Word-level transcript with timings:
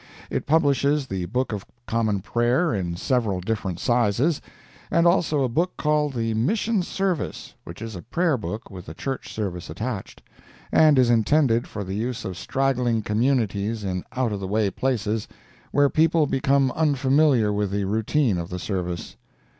It 0.31 0.47
publishes 0.47 1.05
the 1.05 1.25
Book 1.27 1.51
of 1.51 1.63
Common 1.85 2.21
Prayer 2.21 2.73
in 2.73 2.95
several 2.95 3.39
different 3.39 3.79
sizes, 3.79 4.41
and 4.89 5.05
also 5.05 5.43
a 5.43 5.47
book 5.47 5.77
called 5.77 6.13
the 6.15 6.33
Mission 6.33 6.81
Service, 6.81 7.53
which 7.65 7.83
is 7.83 7.95
a 7.95 8.01
prayer 8.01 8.35
book 8.35 8.71
with 8.71 8.87
the 8.87 8.95
Church 8.95 9.31
service 9.31 9.69
attached, 9.69 10.23
and 10.71 10.97
is 10.97 11.11
intended 11.11 11.67
for 11.67 11.83
the 11.83 11.93
use 11.93 12.25
of 12.25 12.35
straggling 12.35 13.03
communities 13.03 13.83
in 13.83 14.03
out 14.13 14.31
of 14.31 14.39
the 14.39 14.47
way 14.47 14.71
places, 14.71 15.27
where 15.71 15.87
people 15.87 16.25
become 16.25 16.71
unfamiliar 16.71 17.53
with 17.53 17.69
the 17.69 17.85
routine 17.85 18.39
of 18.39 18.49
the 18.49 18.57
service. 18.57 19.17